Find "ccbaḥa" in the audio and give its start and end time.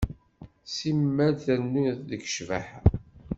2.29-2.79